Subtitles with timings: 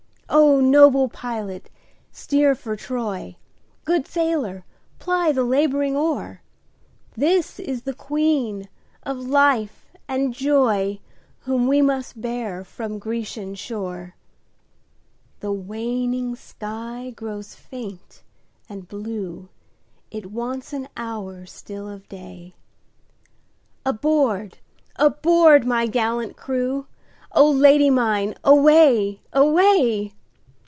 [0.33, 1.69] O noble pilot
[2.13, 3.35] steer for Troy,
[3.83, 4.63] Good sailor
[4.97, 6.41] ply the labouring oar,
[7.17, 8.69] This is the Queen
[9.03, 14.15] of life and joyWhom we must bear from Grecian shore!
[15.41, 18.23] The waning sky grows faint
[18.69, 19.49] and blue,
[20.11, 22.55] It wants an hour still of day,
[23.85, 24.59] Aboard!
[24.95, 25.65] aboard!
[25.67, 29.19] my gallant crew,O Lady mine away!
[29.33, 30.13] away!